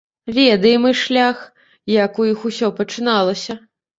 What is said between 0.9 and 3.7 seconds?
іх шлях, як у іх усё пачыналася.